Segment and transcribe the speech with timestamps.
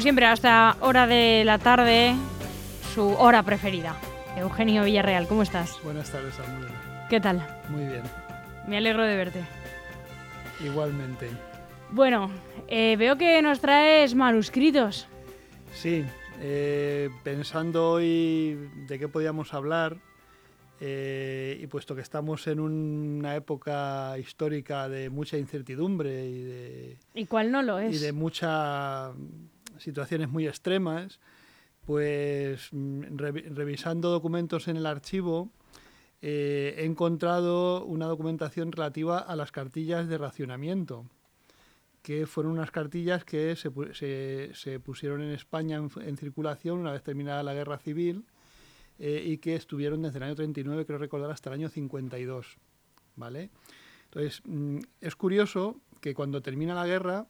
[0.00, 2.14] Como siempre, hasta hora de la tarde,
[2.94, 3.94] su hora preferida.
[4.34, 5.78] Eugenio Villarreal, ¿cómo estás?
[5.84, 6.68] Buenas tardes, Samuel.
[7.10, 7.46] ¿Qué tal?
[7.68, 8.00] Muy bien.
[8.66, 9.44] Me alegro de verte.
[10.64, 11.28] Igualmente.
[11.90, 12.30] Bueno,
[12.66, 15.06] eh, veo que nos traes manuscritos.
[15.74, 16.02] Sí,
[16.40, 19.98] eh, pensando hoy de qué podíamos hablar,
[20.80, 26.96] eh, y puesto que estamos en una época histórica de mucha incertidumbre y de...
[27.12, 27.94] ¿Y cuál no lo es?
[27.94, 29.12] Y de muchas
[29.80, 31.20] situaciones muy extremas,
[31.84, 35.50] pues mm, revisando documentos en el archivo,
[36.22, 41.06] he encontrado una documentación relativa a las cartillas de racionamiento
[42.02, 47.02] que fueron unas cartillas que se, se, se pusieron en España en, circulación una vez
[47.02, 48.24] terminada la guerra civil
[48.98, 52.58] eh, y que estuvieron desde el año 39, creo recordar, hasta el año 52.
[53.16, 53.50] ¿vale?
[54.04, 57.26] Entonces, mm, es curioso que cuando termina la guerra,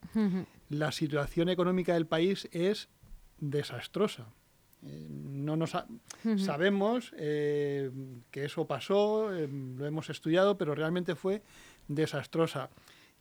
[0.71, 2.89] la situación económica del país es
[3.39, 4.29] desastrosa.
[4.83, 5.77] Eh, no nos
[6.39, 7.91] Sabemos eh,
[8.31, 11.43] que eso pasó, lo hemos estudiado, pero realmente fue
[11.87, 12.71] desastrosa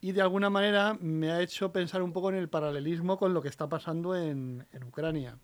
[0.01, 3.41] y de alguna manera me ha hecho pensar un poco en el paralelismo con lo
[3.41, 5.37] que está pasando en, Ucrania.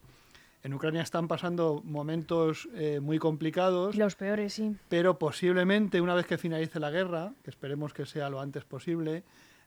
[0.64, 3.96] En Ucrania están pasando momentos eh, muy complicados.
[3.96, 4.76] Los peores, sí.
[4.90, 9.24] Pero posiblemente una vez que finalice la guerra, que esperemos que sea lo antes posible,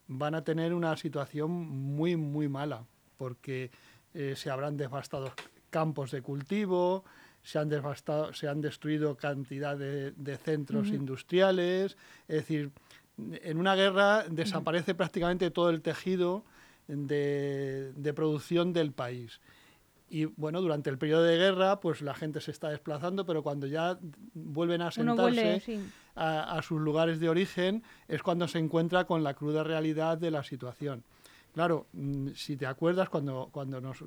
[0.08, 2.84] van a tener una situación muy, muy mala,
[3.16, 3.70] porque
[4.14, 5.32] eh, se habrán devastado
[5.70, 7.04] campos de cultivo,
[7.42, 12.70] se han, devastado, se han destruido cantidad de, centros industriales, es decir,
[13.16, 16.44] en una guerra desaparece prácticamente todo el tejido
[16.88, 19.40] de, producción del país.
[20.10, 23.66] Y bueno, durante el periodo de guerra, pues la gente se está desplazando, pero cuando
[23.66, 23.98] ya
[24.32, 25.82] vuelven a sentarse
[26.18, 30.42] a, sus lugares de origen, es cuando se encuentra con la cruda realidad de la
[30.42, 31.04] situación.
[31.54, 34.04] Claro, mm, si te acuerdas, cuando, cuando nos eh,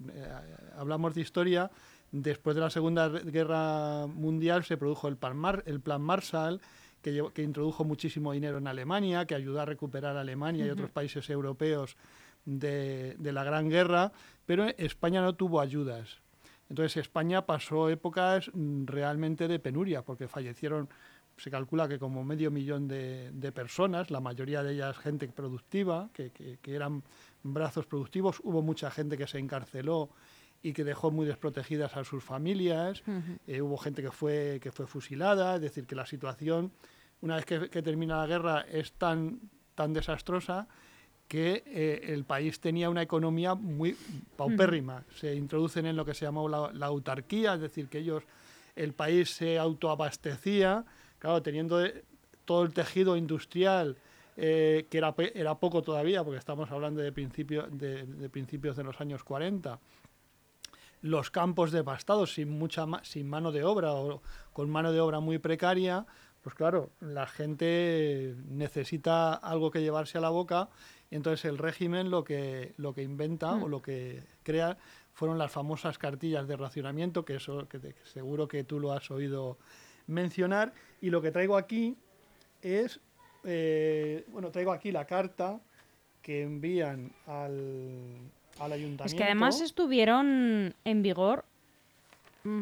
[0.78, 1.72] hablamos de historia,
[2.12, 5.18] después de la Segunda Guerra Mundial se produjo el
[5.66, 6.62] el plan Marshall,
[7.02, 11.30] que, introdujo muchísimo dinero en Alemania, que ayudó a recuperar a Alemania y otros países
[11.30, 11.97] europeos
[12.46, 14.12] de, la Gran Guerra,
[14.46, 16.22] pero España no tuvo ayudas.
[16.69, 20.90] Entonces España pasó épocas mm, realmente de penuria, porque fallecieron,
[21.41, 26.59] se calcula que como medio millón de, personas, la mayoría de ellas gente productiva, que,
[26.68, 27.02] eran
[27.41, 30.12] brazos productivos, hubo mucha gente que se encarceló
[30.62, 33.01] y que dejó muy desprotegidas a sus familias,
[33.47, 36.72] eh, hubo gente que fue, que fue fusilada, es decir, que la situación,
[37.22, 39.40] una vez que, termina la guerra, es tan,
[39.74, 40.68] tan desastrosa
[41.28, 43.97] que eh, el país tenía una economía muy
[44.35, 45.06] paupérrima.
[45.16, 48.25] Se introducen en lo que se llamó la, autarquía, es decir, que ellos,
[48.75, 50.85] el país se autoabastecía,
[51.22, 51.80] claro, teniendo
[52.46, 53.96] todo el tejido industrial,
[54.36, 58.84] eh, que era, era poco todavía, porque estamos hablando de, principio, de, de principios de
[58.84, 59.80] los años 40,
[61.02, 64.22] los campos devastados sin mucha sin mano de obra o
[64.52, 66.08] con mano de obra muy precaria,
[66.42, 70.70] pues claro, la gente necesita algo que llevarse a la boca
[71.12, 73.70] y entonces el régimen lo que lo que inventa o mm.
[73.70, 74.78] lo que crea
[75.14, 79.60] fueron las famosas cartillas de racionamiento, que eso que seguro que tú lo has oído
[80.07, 81.95] mencionar y lo que traigo aquí
[82.62, 83.00] es
[83.44, 85.59] eh, bueno, traigo aquí la carta
[86.22, 88.19] que envían al
[89.06, 91.45] es que además estuvieron en vigor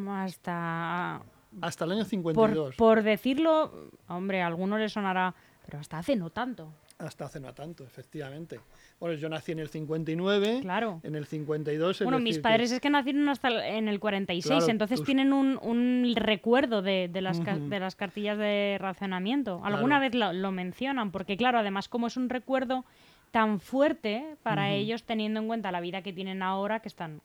[0.09, 1.22] hasta...
[1.61, 2.75] Hasta el año 52.
[2.75, 5.33] Por, decirlo, hombre, a algunos les sonará,
[5.66, 6.71] pero hasta hace no tanto.
[7.00, 8.60] Hasta hace no tanto, efectivamente.
[9.00, 10.60] Bueno, yo nací en el 59.
[10.62, 11.00] Claro.
[11.04, 12.04] En el 52.
[12.04, 17.10] Bueno, mis padres es que nacieron hasta en el 46, entonces tienen un, recuerdo de,
[17.22, 19.62] las, de las cartillas de racionamiento.
[19.64, 22.84] Alguna vez lo, lo, mencionan, porque claro, además como es un recuerdo
[23.31, 27.22] tan fuerte para ellos teniendo en cuenta la vida que tienen ahora, que están,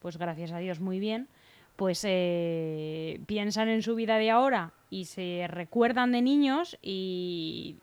[0.00, 1.28] pues gracias a Dios, muy bien,
[1.76, 7.76] pues eh, piensan en su vida de ahora y se recuerdan de niños y...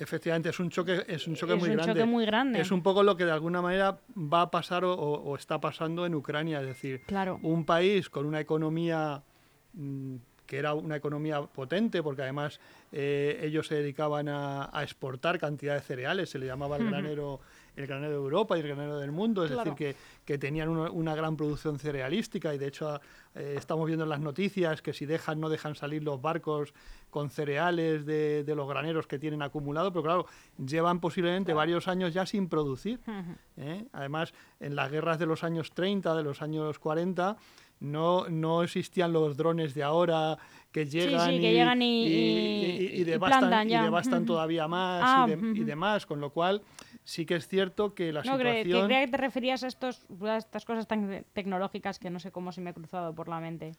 [0.00, 1.92] Efectivamente, es un choque, es un choque, muy, grande.
[1.92, 2.58] choque muy grande.
[2.58, 6.14] Es un poco lo que de alguna manera va a pasar o, está pasando en
[6.14, 6.60] Ucrania.
[6.62, 7.38] Es decir, claro.
[7.42, 9.22] un país con una economía
[9.74, 10.16] mm,
[10.46, 12.60] que era una economía potente, porque además
[12.92, 17.40] eh, ellos se dedicaban a, exportar cantidad de cereales, se le llamaba el granero
[17.80, 21.14] el granero de Europa y el granero del mundo, es decir, que, que tenían una,
[21.14, 23.00] gran producción cerealística y de hecho
[23.34, 26.72] eh, estamos viendo en las noticias que si dejan, no dejan salir los barcos
[27.10, 30.26] con cereales de, de los graneros que tienen acumulado, pero claro,
[30.64, 33.00] llevan posiblemente varios años ya sin producir.
[33.56, 33.86] ¿eh?
[33.92, 37.36] Además, en las guerras de los años 30, de los años 40,
[37.80, 40.38] no, no existían los drones de ahora
[40.70, 41.46] que llegan, y,
[43.00, 46.62] y, devastan, todavía más ah, y, demás, con lo cual
[47.04, 48.86] sí que es cierto que la no, situación...
[48.86, 52.52] creía que te referías a, estos, a estas cosas tan tecnológicas que no sé cómo
[52.52, 53.72] se me ha cruzado por la mente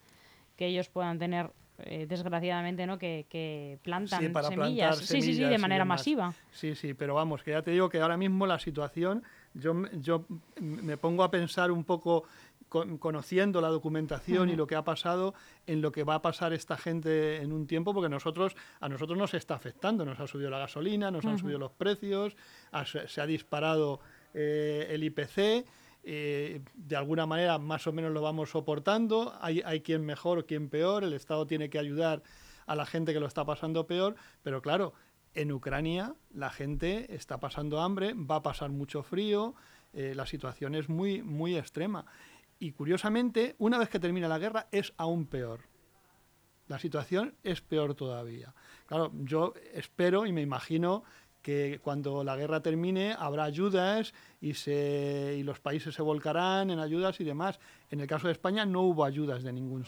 [0.56, 2.98] que ellos puedan tener eh, desgraciadamente, ¿no?
[2.98, 4.98] Que, plantan semillas.
[4.98, 6.34] sí, sí, sí, de manera masiva.
[6.50, 9.22] Sí, sí, pero vamos, que ya te digo que ahora mismo la situación,
[9.54, 10.26] yo, yo
[10.60, 12.24] me pongo a pensar un poco
[12.98, 15.34] conociendo la documentación y lo que ha pasado
[15.66, 19.18] en lo que va a pasar esta gente en un tiempo, porque nosotros a nosotros
[19.18, 22.36] nos está afectando, nos ha subido la gasolina, nos han subido los precios,
[23.06, 24.00] se ha disparado
[24.34, 25.66] eh, el IPC.
[26.04, 30.68] Eh, de alguna manera más o menos lo vamos soportando, hay, hay quien mejor quien
[30.68, 32.24] peor, el Estado tiene que ayudar
[32.66, 34.94] a la gente que lo está pasando peor, pero claro,
[35.34, 39.54] en Ucrania la gente está pasando hambre, va a pasar mucho frío,
[39.92, 42.06] eh, la situación es muy, muy extrema.
[42.62, 45.62] Y curiosamente, una vez que termina la guerra, es aún peor.
[46.68, 48.54] La situación es peor todavía.
[48.86, 51.02] Claro, yo espero y me imagino
[51.42, 56.78] que cuando la guerra termine habrá ayudas y, se, y los países se volcarán en
[56.78, 57.58] ayudas y demás.
[57.90, 59.84] En el caso de España no hubo ayudas de ningún,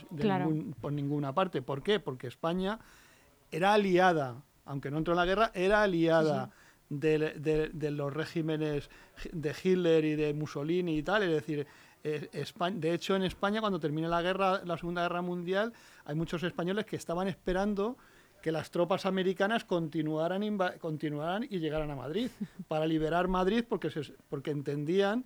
[0.80, 1.62] por ninguna parte.
[1.62, 2.00] ¿Por qué?
[2.00, 2.80] Porque España
[3.52, 6.50] era aliada, aunque no entró en la guerra, era aliada.
[6.90, 8.90] De, de, los regímenes
[9.32, 11.66] de Hitler y de Mussolini y tal, es decir,
[12.04, 12.28] eh,
[12.74, 15.72] de hecho, en España, cuando termine la guerra, la Segunda Guerra Mundial,
[16.04, 17.96] hay muchos españoles que estaban esperando
[18.42, 22.30] que las tropas americanas continuaran, continuaran y llegaran a Madrid,
[22.68, 23.90] para liberar Madrid, porque,
[24.28, 25.24] porque entendían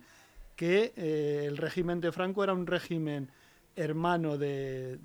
[0.55, 3.29] que eh, el régimen de Franco era un régimen
[3.75, 4.99] hermano del,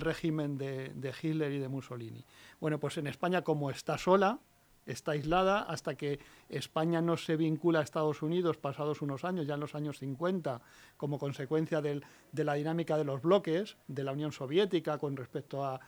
[0.00, 2.24] régimen de, de Hitler y de Mussolini.
[2.58, 4.38] Bueno, pues en España, como está sola,
[4.86, 6.18] está aislada hasta que
[6.48, 10.60] España no se vincula a Estados Unidos pasados unos años, ya en los años 50,
[10.96, 15.80] como consecuencia de la dinámica de los bloques de la Unión Soviética con respecto a,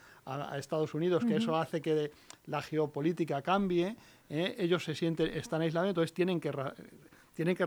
[0.57, 2.11] Estados Unidos, que eso hace que
[2.47, 3.95] la geopolítica cambie,
[4.31, 4.55] ¿eh?
[4.59, 6.51] ellos se sienten, están aislados, entonces tienen que
[7.35, 7.65] tienen que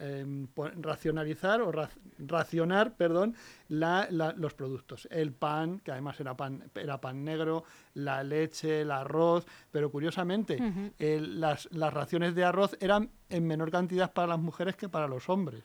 [0.00, 0.46] em,
[0.80, 1.72] racionalizar o
[2.18, 3.34] racionar perdón,
[3.68, 5.08] los productos.
[5.10, 7.64] El pan, que además era pan, era pan negro,
[7.94, 10.58] la leche, el arroz, pero curiosamente
[10.98, 15.64] las, raciones de arroz eran en menor cantidad para las mujeres que para los hombres.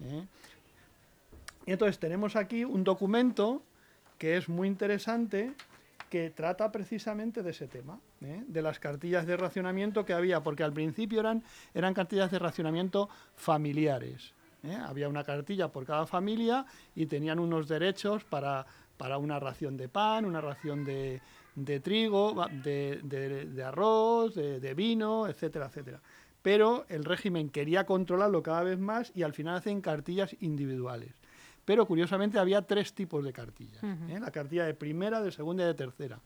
[0.00, 0.26] ¿eh?
[1.66, 3.62] Y entonces tenemos aquí un documento
[4.18, 5.54] que es muy interesante
[6.14, 8.44] que trata precisamente de ese tema, ¿eh?
[8.46, 11.42] de las cartillas de racionamiento que había, porque al principio eran,
[11.74, 14.32] eran cartillas de racionamiento familiares.
[14.62, 14.76] ¿eh?
[14.76, 18.64] Había una cartilla por cada familia y tenían unos derechos para,
[18.96, 21.20] para una ración de pan, una ración de,
[21.56, 26.00] de trigo, de, de, arroz, de, vino, etcétera, etcétera.
[26.42, 31.23] Pero el régimen quería controlarlo cada vez más y al final hacen cartillas individuales
[31.64, 33.82] pero curiosamente había tres tipos de cartillas.
[33.82, 34.18] ¿eh?
[34.20, 36.20] La cartilla de primera, de segunda y de tercera.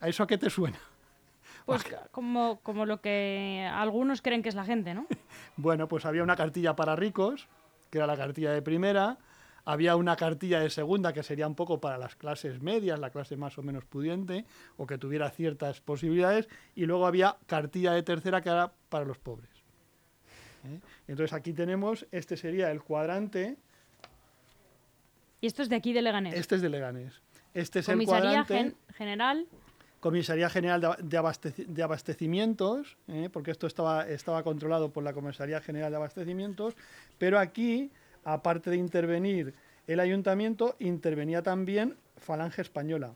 [0.00, 0.78] ¿A eso a qué te suena?
[1.66, 5.06] Pues como, como lo que algunos creen que es la gente, ¿no?
[5.56, 7.48] bueno, pues había una cartilla para ricos,
[7.90, 9.16] que era la cartilla de primera,
[9.64, 13.36] había una cartilla de segunda que sería un poco para las clases medias, la clase
[13.36, 14.44] más o menos pudiente,
[14.76, 19.18] o que tuviera ciertas posibilidades, y luego había cartilla de tercera que era para los
[19.18, 19.50] pobres.
[20.66, 20.80] ¿eh?
[21.08, 23.56] Entonces aquí tenemos, este sería el cuadrante
[25.44, 26.34] y esto es de aquí de Leganés.
[26.34, 27.20] Este es de Leganés.
[27.52, 28.72] Este es el cuadrante.
[28.96, 29.46] General.
[30.00, 33.28] Comisaría General de, Abastecimientos, ¿eh?
[33.30, 36.76] porque esto estaba, estaba controlado por la Comisaría General de Abastecimientos,
[37.18, 37.90] pero aquí,
[38.24, 39.52] aparte de intervenir
[39.86, 43.12] el ayuntamiento, intervenía también Falange Española.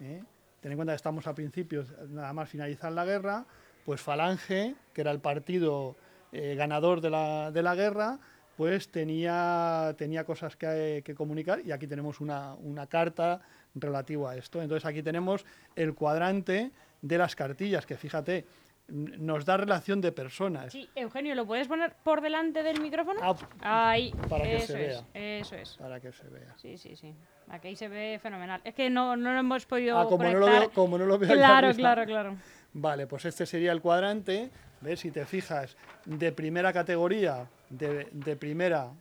[0.00, 0.22] ¿eh?
[0.62, 3.44] Ten en cuenta que estamos a principios, nada más finalizar la guerra,
[3.84, 5.94] pues Falange, que era el partido
[6.32, 8.18] eh, ganador de la, de la guerra,
[8.56, 12.56] pues tenía, tenía cosas que, comunicar y aquí tenemos una,
[12.88, 13.40] carta
[13.74, 14.60] relativa a esto.
[14.60, 15.44] Entonces aquí tenemos
[15.76, 18.46] el cuadrante de las cartillas, que fíjate,
[18.88, 20.72] nos da relación de personas.
[20.72, 23.20] Sí, Eugenio, ¿lo puedes poner por delante del micrófono?
[23.22, 25.04] Ah, Ahí, para que se vea.
[25.14, 25.76] Eso es.
[25.76, 26.54] Para que se vea.
[26.56, 27.14] Sí, sí, sí.
[27.48, 28.60] Aquí se ve fenomenal.
[28.64, 31.18] Es que no, no lo hemos podido ah, como No lo veo, como no lo
[31.18, 32.36] veo Claro, claro, claro.
[32.74, 34.50] Vale, pues este sería el cuadrante.
[34.80, 35.00] ¿Ves?
[35.00, 38.92] Si te fijas, de primera categoría de, primera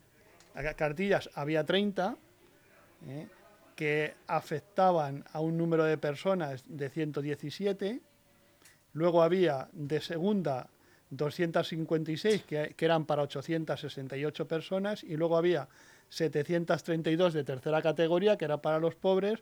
[0.76, 2.18] cartillas había 30,
[3.08, 3.28] ¿eh?
[3.76, 8.02] que afectaban a un número de personas de 117.
[8.94, 10.68] Luego había de segunda
[11.10, 15.04] 256, que, que, eran para 868 personas.
[15.04, 15.68] Y luego había
[16.10, 19.42] 732 de tercera categoría, que era para los pobres,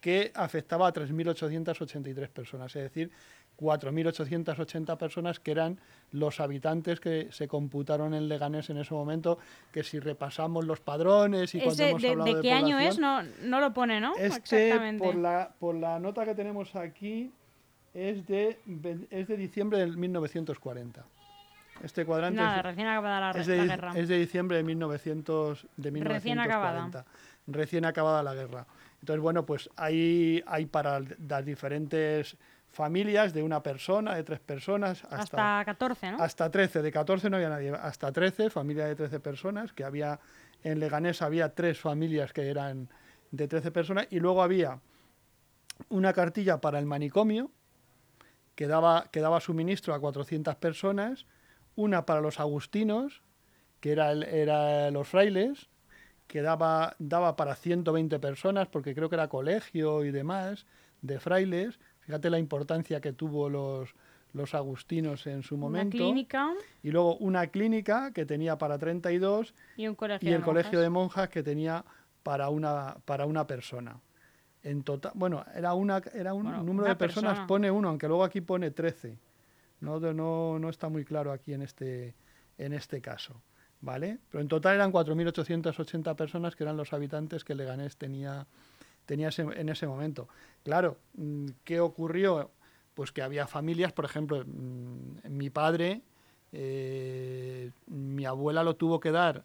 [0.00, 2.74] que afectaba a 3.883 personas.
[2.76, 3.10] Es decir,
[3.60, 5.78] 4.880 personas que eran
[6.12, 9.38] los habitantes que se computaron en Leganés en ese momento,
[9.72, 13.22] que si repasamos los padrones y cuando hemos de, hablado de, qué año es no,
[13.22, 14.14] no lo pone, ¿no?
[14.16, 15.04] Este, Exactamente.
[15.04, 17.30] Por la, por la nota que tenemos aquí,
[17.94, 18.58] es de,
[19.10, 21.04] es de diciembre del 1940.
[21.82, 23.92] Este cuadrante Nada, es, recién acabada la, es de, la guerra.
[23.96, 26.14] es de diciembre de, 1900, de 1940.
[26.14, 27.06] Recién acabada.
[27.46, 28.66] Recién acabada la guerra.
[29.00, 32.36] Entonces, bueno, pues hay, hay para las diferentes
[32.70, 35.04] familias de una persona, de tres personas.
[35.04, 36.22] Hasta, hasta 14, ¿no?
[36.22, 40.20] Hasta 13, de 14 no había nadie, hasta 13, familia de 13 personas, que había,
[40.62, 42.88] en Leganés había tres familias que eran
[43.30, 44.80] de 13 personas, y luego había
[45.88, 47.50] una cartilla para el manicomio,
[48.54, 51.26] que daba, que daba suministro a 400 personas,
[51.76, 53.22] una para los agustinos,
[53.80, 55.70] que era, el, era los frailes,
[56.26, 60.66] que daba, daba para 120 personas, porque creo que era colegio y demás,
[61.00, 61.80] de frailes.
[62.10, 63.94] Fíjate la importancia que tuvo los,
[64.32, 65.96] los agustinos en su momento.
[65.96, 66.52] Una clínica.
[66.82, 70.80] Y luego una clínica que tenía para 32 y, un colegio y el de colegio
[70.80, 71.84] de monjas que tenía
[72.24, 74.00] para una, para una persona.
[74.64, 77.46] En total, bueno, era, una, era un Bueno, número de personas, persona.
[77.46, 79.16] pone uno, aunque luego aquí pone 13.
[79.78, 82.16] No, no, no está muy claro aquí en este,
[82.58, 83.40] en este caso.
[83.82, 84.18] ¿Vale?
[84.30, 88.48] Pero en total eran 4.880 personas que eran los habitantes que Leganés tenía,
[89.10, 90.28] tenía ese- en ese momento.
[90.62, 92.52] Claro, mm, ¿qué ocurrió?
[92.94, 96.02] Pues que había familias, por ejemplo, mm, mi padre,
[96.52, 99.44] eh, mi abuela lo tuvo que dar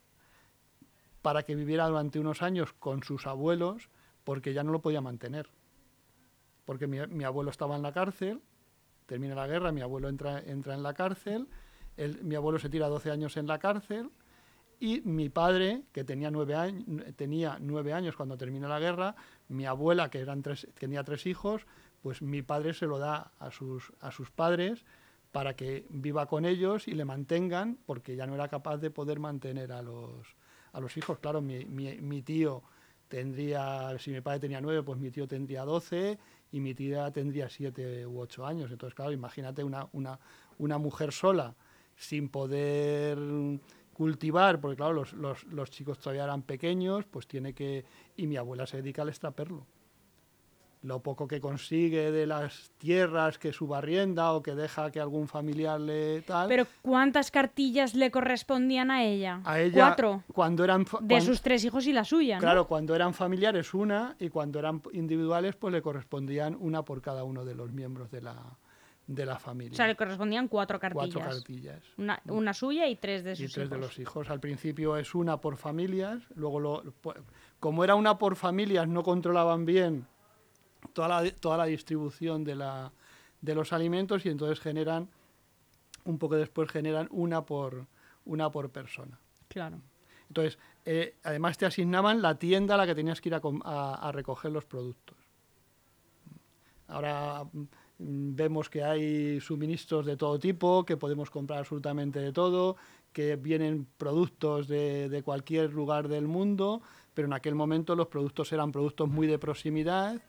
[1.23, 3.89] para que viviera durante unos años con sus abuelos
[4.23, 5.49] porque ya no lo podía mantener.
[6.65, 8.41] Porque mi, abuelo estaba en la cárcel,
[9.07, 11.47] termina la guerra, mi abuelo entra, entra en la cárcel,
[12.21, 14.11] mi abuelo se tira 12 años en la cárcel
[14.79, 19.15] y mi padre, que tenía nueve, años, tenía nueve años cuando termina la guerra,
[19.49, 21.65] mi abuela, que eran tres, tenía tres hijos,
[22.01, 24.85] pues mi padre se lo da a sus, a sus padres
[25.31, 29.19] para que viva con ellos y le mantengan, porque ya no era capaz de poder
[29.19, 30.35] mantener a los,
[30.71, 31.19] a los hijos.
[31.19, 32.63] Claro, mi, mi- mi tío
[33.07, 36.17] tendría, si mi padre tenía nueve, pues mi tío tendría doce
[36.51, 38.71] y mi tía tendría siete u ocho años.
[38.71, 40.19] Entonces, claro, imagínate una, una,
[40.57, 41.53] una mujer sola
[41.97, 43.17] sin poder
[43.95, 47.85] cultivar, porque claro, los, los, los chicos todavía eran pequeños, pues tiene que...
[48.17, 49.65] Y mi abuela se dedica al extraperlo.
[50.81, 55.79] Lo poco que consigue de las tierras que subarrienda o que deja que algún familiar
[55.79, 56.49] le tal...
[56.49, 59.41] Pero ¿cuántas cartillas le correspondían a ella?
[59.45, 60.23] a ella, Cuatro.
[60.31, 60.85] Cuando eran...
[60.99, 62.41] De sus tres hijos y la suya, ¿no?
[62.41, 67.23] Claro, cuando eran familiares una y cuando eran individuales pues le correspondían una por cada
[67.23, 68.35] uno de los miembros de la,
[69.07, 69.73] de la familia.
[69.73, 71.13] O sea, le correspondían cuatro cartillas.
[71.13, 71.83] Cuatro cartillas.
[71.97, 74.29] Una, una suya y tres de y sus tres de los hijos.
[74.29, 76.83] Al principio es una por familias, luego lo,
[77.59, 80.07] como era una por familias no controlaban bien
[80.93, 82.91] toda la, toda la distribución de, la,
[83.41, 85.07] de los alimentos y entonces generan,
[86.05, 87.85] un poco después generan una por,
[88.25, 89.19] una por persona.
[89.47, 89.81] Claro.
[90.29, 93.61] Entonces, eh, además te asignaban la tienda a la que tenías que ir a, com-
[93.63, 95.15] a- a recoger los productos.
[96.87, 97.43] Ahora
[97.97, 102.75] vemos que hay suministros de todo tipo, que podemos comprar absolutamente de todo,
[103.13, 106.81] que vienen productos de, de cualquier lugar del mundo,
[107.13, 110.21] pero en aquel momento los productos eran productos muy de proximidad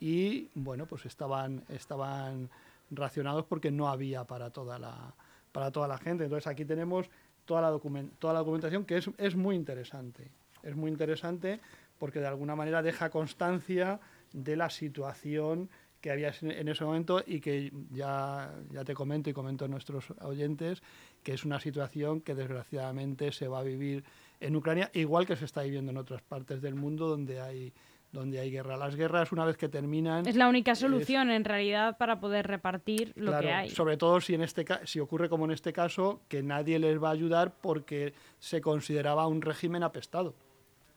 [0.00, 2.50] y, bueno, pues estaban, estaban
[2.90, 5.14] racionados porque no había para toda la,
[5.52, 6.24] para toda la gente.
[6.24, 7.08] Entonces aquí tenemos
[7.46, 10.30] toda la, documen- toda la documentación que es, es muy interesante.
[10.62, 11.60] Es muy interesante
[11.98, 13.98] porque de alguna manera deja constancia
[14.34, 15.70] de la situación
[16.00, 20.04] que había en- ese momento y que ya, ya te comento y comento a nuestros
[20.20, 20.82] oyentes
[21.22, 24.04] que es una situación que desgraciadamente se va a vivir
[24.40, 27.72] en Ucrania, igual que se está viviendo en otras partes del mundo donde hay,
[28.12, 28.76] donde hay guerra.
[28.76, 33.12] Las guerras, una vez que terminan, Es la única solución, en realidad, para poder repartir
[33.16, 33.70] lo Claro, que hay.
[33.70, 37.08] Sobre todo si, en este si ocurre como en este caso, que nadie les va
[37.08, 40.34] a ayudar porque se consideraba un régimen apestado.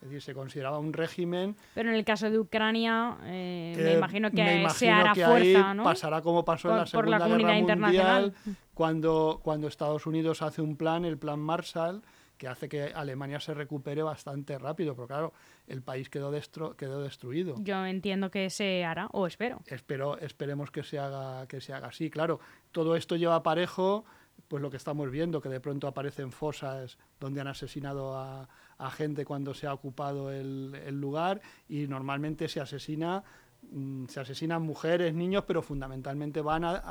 [0.02, 4.32] Es decir, se consideraba un régimen Pero en el caso de Ucrania, eh, me imagino
[4.32, 5.84] que me se imagino hará que fuerza, ahí ¿no?
[5.84, 7.36] pasará como pasó en la Por- por la Segunda
[7.76, 7.76] Guerra.
[7.76, 8.34] Mundial,
[8.74, 12.02] cuando, cuando Estados Unidos hace un plan, el plan Marshall,
[12.38, 15.34] que hace que Alemania se recupere bastante rápido, pero claro,
[15.68, 17.56] el país quedó, destro- quedó destruido.
[17.60, 19.60] Yo entiendo que se hará, o espero.
[19.66, 22.10] Espero, esperemos que se haga que se haga así.
[22.10, 22.40] Claro,
[22.72, 24.06] todo esto lleva parejo,
[24.48, 28.92] pues lo que estamos viendo, que de pronto aparecen fosas donde han asesinado a, a
[28.92, 33.24] gente cuando se ha ocupado el, el lugar y normalmente se asesina
[33.72, 36.82] mm, se asesinan mujeres, niños, pero fundamentalmente van a,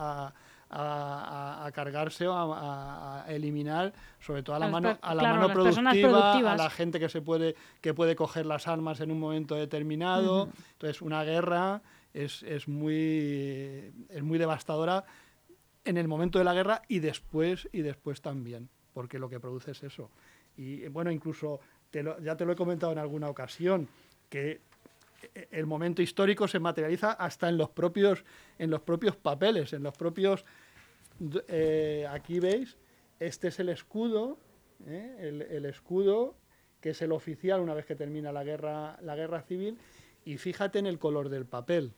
[0.71, 5.47] a- a- cargarse o a, eliminar sobre todo a la mano a la claro, mano
[5.55, 9.55] productiva, a la gente que se puede que puede coger las armas en un momento
[9.55, 10.49] determinado.
[10.73, 11.81] Entonces, una guerra
[12.13, 15.05] es, es muy es muy devastadora
[15.85, 19.71] en el momento de la guerra y después y después también, porque lo que produce
[19.73, 20.11] es eso.
[20.57, 23.89] Y bueno, incluso te lo- ya te lo he comentado en alguna ocasión
[24.29, 24.61] que
[25.35, 28.25] e, el momento histórico se materializa hasta en los propios,
[28.59, 30.45] en los propios papeles, en los propios...
[31.49, 32.77] Eh, aquí veis,
[33.19, 34.39] este es el escudo,
[34.87, 35.17] ¿eh?
[35.19, 36.37] el, el, escudo
[36.81, 39.79] que es el oficial una vez que termina la guerra, la guerra civil,
[40.25, 41.93] y fíjate en el color del papel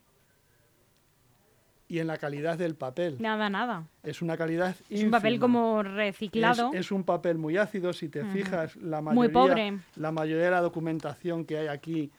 [1.90, 3.16] y en la calidad del papel.
[3.18, 3.88] Nada, nada.
[4.04, 6.70] Es una calidad Es un papel como reciclado.
[6.72, 9.78] Es, un papel muy ácido, si te fijas, la mayoría, muy pobre.
[9.96, 12.12] la mayoría de la documentación que hay aquí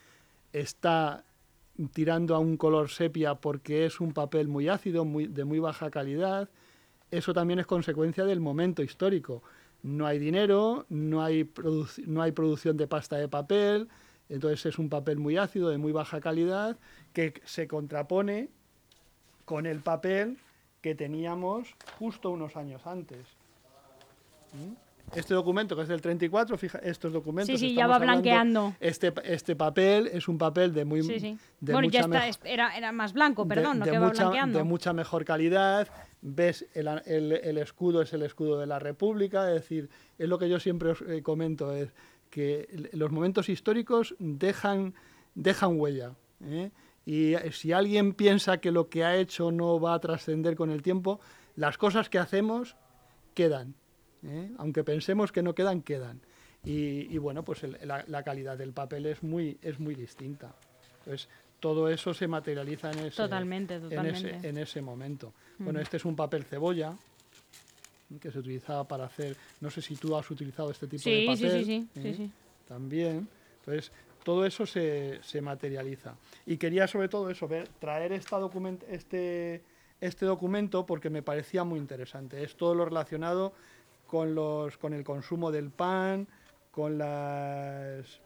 [0.51, 1.23] está
[1.93, 5.89] tirando a un color sepia porque es un papel muy ácido, muy, de muy baja
[5.89, 6.49] calidad.
[7.09, 9.41] Eso también es consecuencia del momento histórico.
[9.83, 11.49] No hay dinero, no hay,
[12.07, 13.87] no hay producción de pasta de papel,
[14.27, 16.77] entonces es un papel muy ácido, de muy baja calidad,
[17.13, 18.49] que se contrapone
[19.51, 20.37] con el papel
[20.79, 23.19] que teníamos justo unos años antes.
[24.53, 24.71] ¿Mm?
[25.13, 27.59] Este documento, que es del 34, fija, estos documentos.
[27.59, 28.73] Sí, sí, ya va blanqueando.
[28.79, 31.03] Este, este papel es un papel de muy.
[31.03, 31.37] Sí, sí.
[31.59, 34.57] bueno, ya está, era, era, más blanco, perdón, no que va blanqueando.
[34.57, 35.89] De mucha mejor calidad.
[36.21, 40.39] Ves, el, el, el, escudo es el escudo de la República, es decir, es lo
[40.39, 41.89] que yo siempre os eh, comento, es
[42.29, 44.93] que los momentos históricos dejan,
[45.35, 46.13] dejan huella.
[46.45, 46.71] ¿eh?
[47.11, 50.71] Y eh, si alguien piensa que lo que ha hecho no va a trascender con
[50.71, 51.19] el tiempo,
[51.57, 52.77] las cosas que hacemos
[53.33, 53.75] quedan.
[54.23, 54.49] ¿eh?
[54.57, 56.21] Aunque pensemos que no quedan, quedan.
[56.63, 60.55] Y, bueno, pues la, calidad del papel es muy, es muy distinta.
[60.99, 61.27] Entonces,
[61.59, 64.47] todo eso se materializa en ese, totalmente, totalmente.
[64.47, 65.33] En, ese, momento.
[65.57, 66.95] Bueno, este es un papel cebolla
[68.21, 71.51] que se utilizaba para hacer, no sé si tú has utilizado este tipo de papel.
[71.51, 72.13] Sí, sí, sí, ¿eh?
[72.15, 72.31] sí,
[72.69, 73.27] También.
[73.59, 73.91] Entonces,
[74.23, 76.15] todo eso se, se materializa.
[76.45, 79.63] Y quería sobre todo eso, ver, traer esta document este,
[79.99, 82.43] este documento porque me parecía muy interesante.
[82.43, 83.53] Es todo lo relacionado
[84.07, 86.27] con, los, con el consumo del pan,
[86.71, 88.19] con las,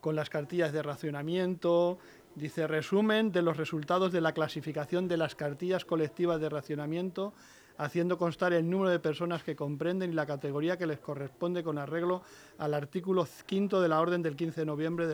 [0.00, 1.98] con las cartillas de racionamiento.
[2.34, 7.32] Dice, resumen de los resultados de la clasificación de las cartillas colectivas de racionamiento
[7.78, 11.78] haciendo constar el número de personas que comprenden y la categoría que les corresponde con
[11.78, 12.22] arreglo
[12.58, 15.06] al artículo quinto de la orden del 15 de noviembre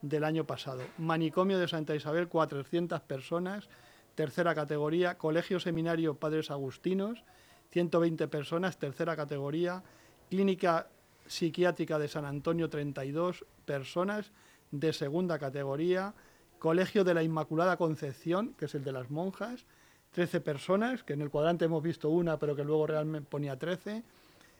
[0.00, 0.82] del, año pasado.
[0.98, 3.68] Manicomio de Santa Isabel, 400 personas,
[4.14, 5.16] tercera categoría.
[5.16, 7.24] Colegio Seminario Padres Agustinos,
[7.70, 9.82] 120 personas, tercera categoría.
[10.28, 10.88] Clínica
[11.26, 14.32] Psiquiátrica de San Antonio, 32 personas,
[14.72, 16.14] de segunda categoría.
[16.58, 19.66] Colegio de la Inmaculada Concepción, que es el de las monjas,
[20.12, 24.02] 13 personas, que en el cuadrante hemos visto una, pero que luego realmente ponía 13.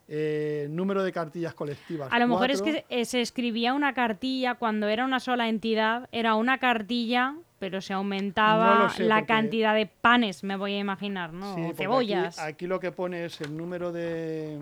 [0.09, 2.09] Eh, número de cartillas colectivas.
[2.13, 6.09] A lo mejor es que eh, se escribía una cartilla cuando era una sola entidad,
[6.11, 11.73] era una cartilla, pero se aumentaba la cantidad de panes, me voy a imaginar, ¿no?
[11.75, 12.39] cebollas.
[12.39, 14.59] Aquí, lo que pone es el número de,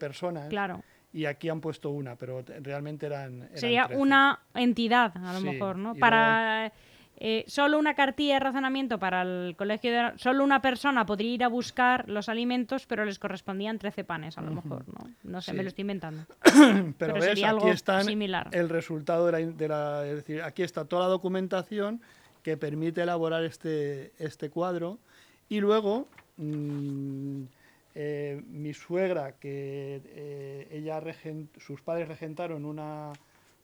[0.00, 0.48] personas.
[0.48, 0.82] Claro.
[1.12, 3.50] Y aquí han puesto una, pero realmente eran.
[3.52, 5.94] Sería una entidad, a lo mejor, ¿no?
[5.94, 6.72] Para.
[7.24, 10.18] Eh, solo una cartilla de razonamiento para el colegio de...
[10.18, 14.40] Solo una persona podría ir a buscar los alimentos, pero les correspondían 13 panes, a
[14.40, 15.08] lo mejor, ¿no?
[15.22, 16.24] No sé, me lo estoy inventando.
[16.98, 21.10] pero, ves, sería aquí está el resultado de la, Es decir, aquí está toda la
[21.10, 22.00] documentación
[22.42, 24.98] que permite elaborar este, este cuadro.
[25.48, 26.08] Y luego...
[26.38, 27.44] Mm,
[27.94, 30.98] eh, mi suegra, que eh, ella
[31.58, 33.12] sus padres regentaron una,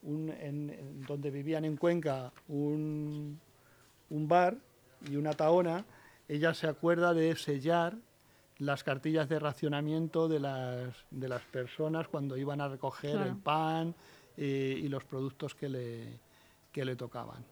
[0.02, 3.40] en, donde vivían en Cuenca un,
[4.10, 4.56] un bar
[5.08, 5.84] y una taona,
[6.28, 7.96] ella se acuerda de sellar
[8.58, 13.94] las cartillas de racionamiento de las, de las personas cuando iban a recoger el pan
[14.36, 16.18] eh, y los productos que le,
[16.72, 17.44] que le tocaban.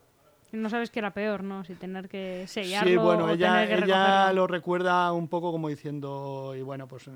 [0.52, 1.64] No sabes que era peor, ¿no?
[1.64, 2.88] Si tener que sellarlo.
[2.90, 7.10] Sí, bueno, ella, ella lo recuerda un poco como diciendo, y bueno, pues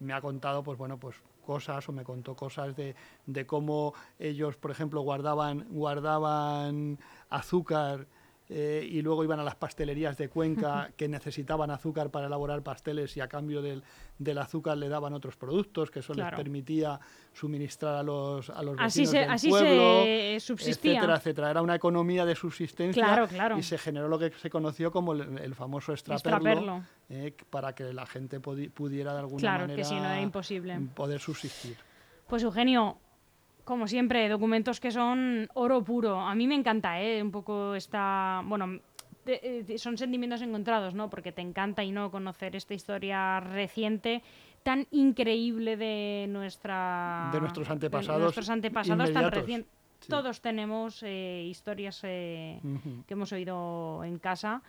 [0.00, 2.94] me ha contado, pues bueno, pues cosas o me contó cosas de,
[3.26, 6.98] de cómo ellos, por ejemplo, guardaban, guardaban
[7.30, 8.06] azúcar
[8.50, 13.16] eh, y luego iban a las pastelerías de Cuenca que necesitaban azúcar para elaborar pasteles
[13.16, 13.82] y a cambio del,
[14.18, 17.00] del azúcar le daban otros productos que eso les permitía
[17.32, 20.92] suministrar a los, a los así vecinos así pueblo, se subsistía.
[20.92, 21.50] etcétera, etcétera.
[21.50, 25.94] Era una economía de subsistencia y se generó lo que se conoció como el, famoso
[25.94, 30.80] extraperlo, eh, para que la gente pudiera de alguna manera imposible.
[30.94, 31.76] poder subsistir.
[32.26, 32.98] Pues Eugenio,
[33.64, 36.20] como siempre, documentos que son oro puro.
[36.20, 37.22] A mí me encanta, ¿eh?
[37.22, 38.42] Un poco esta...
[38.44, 38.80] Bueno,
[39.26, 41.08] eh, son sentimientos encontrados, ¿no?
[41.08, 44.22] Porque te encanta y no conocer esta historia reciente
[44.62, 47.30] tan increíble de nuestra...
[47.32, 48.18] De nuestros antepasados.
[48.18, 49.70] De nuestros antepasados tan recientes.
[50.08, 52.60] Todos tenemos eh, historias eh,
[53.06, 54.60] que hemos oído en casa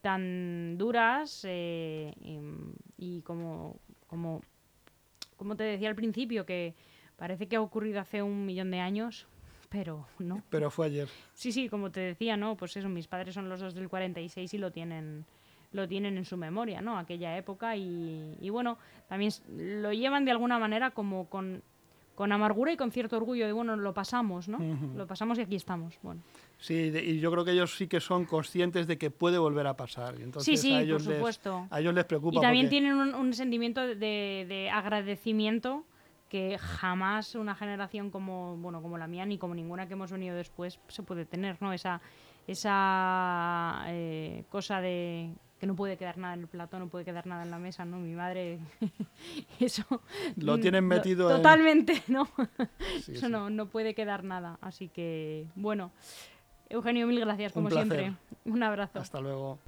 [0.00, 2.38] tan duras y,
[2.96, 4.40] y como, como,
[5.36, 6.74] como te decía al principio, que
[7.16, 9.26] Parece que ha ocurrido hace un millón de años,
[9.68, 10.42] pero no.
[10.50, 11.08] Pero fue ayer.
[11.34, 12.56] Sí, sí, como te decía, ¿no?
[12.56, 15.24] Pues eso, mis padres son los dos del 46 y lo tienen
[15.72, 16.96] lo tienen en su memoria, ¿no?
[16.98, 21.62] Aquella época y, y bueno, también lo llevan de alguna manera como con,
[22.16, 24.58] con amargura y con cierto orgullo de, bueno, lo pasamos, ¿no?
[24.96, 26.22] Lo pasamos y aquí estamos, bueno.
[26.58, 29.76] Sí, y yo creo que ellos sí que son conscientes de que puede volver a
[29.76, 30.14] pasar.
[30.20, 31.60] Entonces, sí, sí, a ellos por supuesto.
[31.64, 32.38] Les, a ellos les preocupa.
[32.38, 35.84] Y también tienen un, un sentimiento de, de, agradecimiento
[36.28, 40.36] que jamás una generación como bueno como la mía ni como ninguna que hemos venido
[40.36, 42.00] después se puede tener no esa
[42.46, 47.26] esa eh, cosa de que no puede quedar nada en el plato, no puede quedar
[47.26, 47.98] nada en la mesa, ¿no?
[47.98, 48.58] Mi madre,
[49.60, 49.84] eso...
[50.36, 52.28] Lo tienen metido Totalmente, ¿no?
[53.08, 54.58] eso No, no puede quedar nada.
[54.60, 55.92] Así que, bueno,
[56.68, 58.14] Eugenio, mil gracias, como siempre.
[58.44, 58.98] Un abrazo.
[58.98, 59.58] Hasta luego.